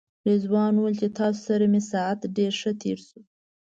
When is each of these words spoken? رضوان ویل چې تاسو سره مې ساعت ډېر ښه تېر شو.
رضوان 0.27 0.73
ویل 0.77 0.95
چې 1.01 1.07
تاسو 1.19 1.39
سره 1.49 1.65
مې 1.71 1.81
ساعت 1.91 2.19
ډېر 2.37 2.51
ښه 2.61 2.71
تېر 2.81 2.97
شو. 3.07 3.19